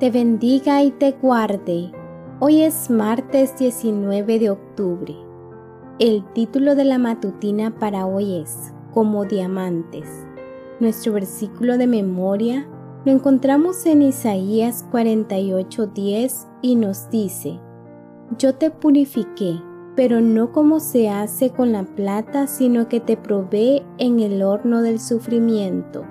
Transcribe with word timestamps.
te 0.00 0.10
bendiga 0.10 0.82
y 0.82 0.92
te 0.92 1.12
guarde. 1.12 1.92
Hoy 2.38 2.62
es 2.62 2.88
martes 2.88 3.58
19 3.58 4.38
de 4.38 4.48
octubre. 4.48 5.14
El 5.98 6.24
título 6.32 6.74
de 6.74 6.84
la 6.84 6.96
matutina 6.96 7.78
para 7.78 8.06
hoy 8.06 8.36
es 8.36 8.72
Como 8.94 9.26
diamantes. 9.26 10.08
Nuestro 10.80 11.12
versículo 11.12 11.76
de 11.76 11.86
memoria 11.86 12.66
lo 13.04 13.12
encontramos 13.12 13.84
en 13.84 14.00
Isaías 14.00 14.86
48:10 14.90 16.48
y 16.62 16.76
nos 16.76 17.10
dice, 17.10 17.60
Yo 18.38 18.54
te 18.54 18.70
purifiqué, 18.70 19.60
pero 19.96 20.22
no 20.22 20.50
como 20.50 20.80
se 20.80 21.10
hace 21.10 21.50
con 21.50 21.72
la 21.72 21.82
plata, 21.82 22.46
sino 22.46 22.88
que 22.88 23.00
te 23.00 23.18
probé 23.18 23.82
en 23.98 24.20
el 24.20 24.42
horno 24.42 24.80
del 24.80 24.98
sufrimiento. 24.98 26.06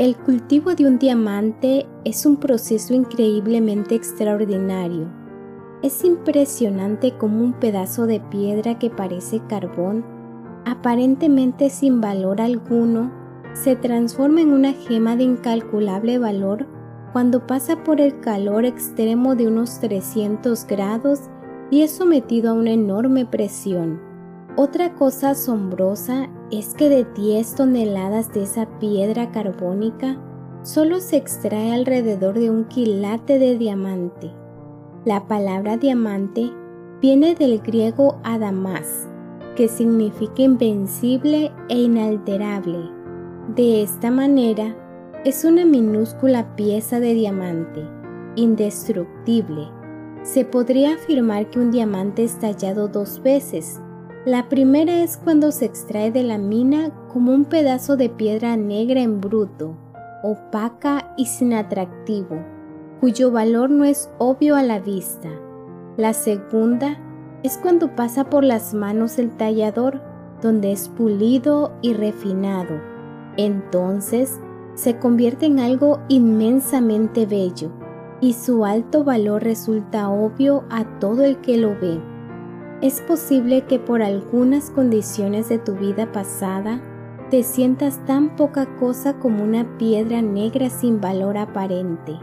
El 0.00 0.16
cultivo 0.16 0.74
de 0.74 0.86
un 0.86 0.98
diamante 0.98 1.86
es 2.06 2.24
un 2.24 2.38
proceso 2.38 2.94
increíblemente 2.94 3.94
extraordinario. 3.94 5.12
Es 5.82 6.02
impresionante 6.06 7.18
como 7.18 7.44
un 7.44 7.52
pedazo 7.52 8.06
de 8.06 8.18
piedra 8.18 8.78
que 8.78 8.88
parece 8.88 9.42
carbón, 9.46 10.02
aparentemente 10.64 11.68
sin 11.68 12.00
valor 12.00 12.40
alguno, 12.40 13.12
se 13.52 13.76
transforma 13.76 14.40
en 14.40 14.54
una 14.54 14.72
gema 14.72 15.16
de 15.16 15.24
incalculable 15.24 16.18
valor 16.18 16.66
cuando 17.12 17.46
pasa 17.46 17.84
por 17.84 18.00
el 18.00 18.20
calor 18.20 18.64
extremo 18.64 19.36
de 19.36 19.48
unos 19.48 19.80
300 19.80 20.66
grados 20.66 21.28
y 21.70 21.82
es 21.82 21.90
sometido 21.90 22.52
a 22.52 22.54
una 22.54 22.70
enorme 22.70 23.26
presión. 23.26 24.09
Otra 24.56 24.94
cosa 24.94 25.30
asombrosa 25.30 26.28
es 26.50 26.74
que 26.74 26.88
de 26.88 27.04
10 27.04 27.54
toneladas 27.54 28.32
de 28.32 28.42
esa 28.42 28.66
piedra 28.78 29.30
carbónica 29.30 30.18
solo 30.62 31.00
se 31.00 31.16
extrae 31.16 31.72
alrededor 31.72 32.38
de 32.38 32.50
un 32.50 32.64
quilate 32.64 33.38
de 33.38 33.56
diamante. 33.56 34.32
La 35.04 35.26
palabra 35.28 35.76
diamante 35.76 36.50
viene 37.00 37.34
del 37.34 37.60
griego 37.60 38.18
adamas, 38.24 39.08
que 39.56 39.68
significa 39.68 40.42
invencible 40.42 41.52
e 41.68 41.82
inalterable. 41.82 42.90
De 43.54 43.82
esta 43.82 44.10
manera, 44.10 44.76
es 45.24 45.44
una 45.44 45.64
minúscula 45.64 46.56
pieza 46.56 46.98
de 46.98 47.14
diamante, 47.14 47.86
indestructible. 48.36 49.68
Se 50.22 50.44
podría 50.44 50.94
afirmar 50.94 51.48
que 51.50 51.60
un 51.60 51.70
diamante 51.70 52.24
es 52.24 52.38
tallado 52.38 52.88
dos 52.88 53.22
veces, 53.22 53.80
la 54.26 54.50
primera 54.50 55.02
es 55.02 55.16
cuando 55.16 55.50
se 55.50 55.64
extrae 55.64 56.10
de 56.10 56.22
la 56.22 56.36
mina 56.36 56.90
como 57.10 57.32
un 57.32 57.46
pedazo 57.46 57.96
de 57.96 58.10
piedra 58.10 58.54
negra 58.54 59.00
en 59.00 59.18
bruto, 59.18 59.74
opaca 60.22 61.14
y 61.16 61.24
sin 61.24 61.54
atractivo, 61.54 62.36
cuyo 63.00 63.30
valor 63.30 63.70
no 63.70 63.84
es 63.84 64.10
obvio 64.18 64.56
a 64.56 64.62
la 64.62 64.78
vista. 64.78 65.30
La 65.96 66.12
segunda 66.12 66.98
es 67.42 67.56
cuando 67.56 67.96
pasa 67.96 68.28
por 68.28 68.44
las 68.44 68.74
manos 68.74 69.16
del 69.16 69.30
tallador, 69.30 70.02
donde 70.42 70.72
es 70.72 70.90
pulido 70.90 71.72
y 71.80 71.94
refinado. 71.94 72.78
Entonces 73.38 74.38
se 74.74 74.98
convierte 74.98 75.46
en 75.46 75.60
algo 75.60 75.98
inmensamente 76.08 77.24
bello 77.24 77.70
y 78.20 78.34
su 78.34 78.66
alto 78.66 79.02
valor 79.02 79.42
resulta 79.42 80.10
obvio 80.10 80.64
a 80.68 80.84
todo 80.98 81.24
el 81.24 81.38
que 81.38 81.56
lo 81.56 81.70
ve. 81.70 82.09
Es 82.82 83.02
posible 83.02 83.66
que 83.66 83.78
por 83.78 84.00
algunas 84.00 84.70
condiciones 84.70 85.50
de 85.50 85.58
tu 85.58 85.74
vida 85.74 86.10
pasada 86.12 86.80
te 87.30 87.42
sientas 87.42 88.02
tan 88.06 88.36
poca 88.36 88.74
cosa 88.76 89.18
como 89.18 89.44
una 89.44 89.76
piedra 89.76 90.22
negra 90.22 90.70
sin 90.70 90.98
valor 90.98 91.36
aparente. 91.36 92.18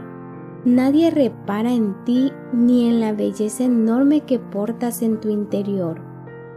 Nadie 0.64 1.10
repara 1.10 1.72
en 1.72 1.94
ti 2.04 2.32
ni 2.52 2.88
en 2.88 2.98
la 2.98 3.12
belleza 3.12 3.62
enorme 3.62 4.22
que 4.22 4.40
portas 4.40 5.00
en 5.02 5.20
tu 5.20 5.28
interior. 5.28 6.00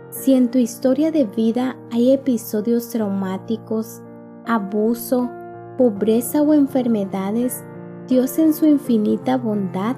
Si 0.10 0.34
en 0.34 0.50
tu 0.50 0.58
historia 0.58 1.12
de 1.12 1.26
vida 1.26 1.78
hay 1.92 2.12
episodios 2.12 2.90
traumáticos, 2.90 4.02
abuso, 4.48 5.30
pobreza 5.78 6.42
o 6.42 6.56
enfermedades, 6.56 7.64
Dios 8.08 8.40
en 8.40 8.56
su 8.56 8.66
infinita 8.66 9.38
bondad 9.38 9.96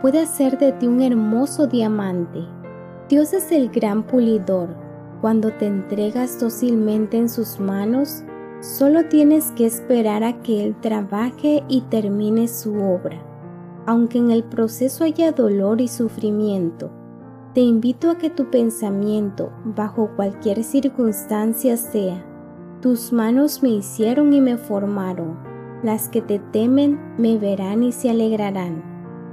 puede 0.00 0.20
hacer 0.20 0.56
de 0.56 0.70
ti 0.70 0.86
un 0.86 1.00
hermoso 1.00 1.66
diamante 1.66 2.46
Dios 3.10 3.32
es 3.32 3.50
el 3.50 3.70
gran 3.70 4.04
pulidor. 4.04 4.68
Cuando 5.20 5.50
te 5.50 5.66
entregas 5.66 6.38
dócilmente 6.38 7.18
en 7.18 7.28
sus 7.28 7.58
manos, 7.58 8.22
solo 8.60 9.06
tienes 9.06 9.50
que 9.50 9.66
esperar 9.66 10.22
a 10.22 10.40
que 10.42 10.64
Él 10.64 10.76
trabaje 10.80 11.64
y 11.66 11.80
termine 11.80 12.46
su 12.46 12.72
obra. 12.76 13.20
Aunque 13.84 14.18
en 14.18 14.30
el 14.30 14.44
proceso 14.44 15.02
haya 15.02 15.32
dolor 15.32 15.80
y 15.80 15.88
sufrimiento, 15.88 16.92
te 17.52 17.62
invito 17.62 18.10
a 18.10 18.16
que 18.16 18.30
tu 18.30 18.48
pensamiento, 18.48 19.50
bajo 19.64 20.10
cualquier 20.14 20.62
circunstancia 20.62 21.76
sea, 21.76 22.24
tus 22.80 23.12
manos 23.12 23.60
me 23.60 23.70
hicieron 23.70 24.32
y 24.32 24.40
me 24.40 24.56
formaron, 24.56 25.36
las 25.82 26.08
que 26.08 26.22
te 26.22 26.38
temen 26.38 27.00
me 27.18 27.38
verán 27.38 27.82
y 27.82 27.90
se 27.90 28.08
alegrarán. 28.08 28.84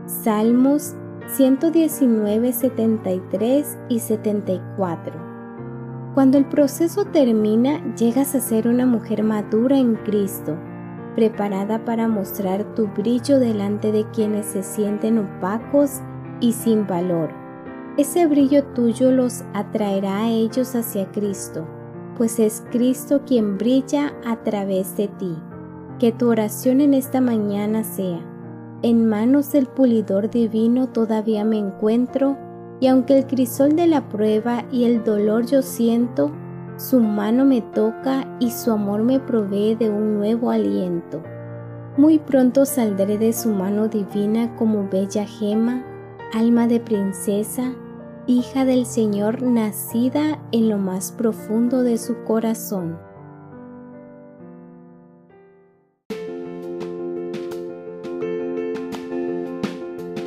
Salmos 0.07 0.95
119, 1.35 2.53
73 2.53 3.77
y 3.89 3.99
74. 3.99 5.13
Cuando 6.13 6.37
el 6.37 6.45
proceso 6.45 7.03
termina, 7.03 7.83
llegas 7.95 8.33
a 8.33 8.39
ser 8.39 8.67
una 8.67 8.85
mujer 8.85 9.23
madura 9.23 9.77
en 9.77 9.95
Cristo, 9.95 10.57
preparada 11.15 11.83
para 11.83 12.07
mostrar 12.07 12.63
tu 12.75 12.87
brillo 12.87 13.39
delante 13.39 13.91
de 13.91 14.09
quienes 14.11 14.45
se 14.45 14.63
sienten 14.63 15.17
opacos 15.17 15.99
y 16.39 16.53
sin 16.53 16.87
valor. 16.87 17.29
Ese 17.97 18.25
brillo 18.25 18.63
tuyo 18.73 19.11
los 19.11 19.43
atraerá 19.53 20.19
a 20.23 20.29
ellos 20.29 20.75
hacia 20.75 21.11
Cristo, 21.11 21.67
pues 22.17 22.39
es 22.39 22.63
Cristo 22.71 23.23
quien 23.25 23.57
brilla 23.57 24.13
a 24.25 24.37
través 24.43 24.95
de 24.95 25.09
ti. 25.09 25.35
Que 25.99 26.13
tu 26.13 26.29
oración 26.29 26.79
en 26.79 26.93
esta 26.93 27.19
mañana 27.19 27.83
sea, 27.83 28.21
en 28.83 29.07
manos 29.07 29.51
del 29.51 29.65
pulidor 29.67 30.29
divino 30.29 30.87
todavía 30.87 31.43
me 31.43 31.57
encuentro, 31.57 32.37
y 32.79 32.87
aunque 32.87 33.17
el 33.17 33.25
crisol 33.25 33.75
de 33.75 33.87
la 33.87 34.07
prueba 34.07 34.65
y 34.71 34.83
el 34.83 35.03
dolor 35.03 35.45
yo 35.45 35.61
siento, 35.61 36.31
su 36.77 36.99
mano 36.99 37.43
me 37.43 37.61
toca 37.61 38.27
y 38.39 38.51
su 38.51 38.71
amor 38.71 39.01
me 39.01 39.19
provee 39.19 39.75
de 39.75 39.89
un 39.89 40.17
nuevo 40.17 40.51
aliento. 40.51 41.23
Muy 41.97 42.19
pronto 42.19 42.65
saldré 42.65 43.17
de 43.17 43.33
su 43.33 43.49
mano 43.49 43.87
divina 43.87 44.55
como 44.55 44.87
bella 44.87 45.25
gema, 45.25 45.83
alma 46.33 46.67
de 46.67 46.79
princesa, 46.79 47.73
hija 48.27 48.65
del 48.65 48.85
Señor 48.85 49.41
nacida 49.41 50.39
en 50.51 50.69
lo 50.69 50.77
más 50.77 51.11
profundo 51.11 51.81
de 51.81 51.97
su 51.97 52.23
corazón. 52.25 53.06